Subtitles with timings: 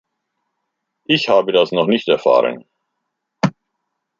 [1.05, 2.65] Ich habe das noch nicht erfahren.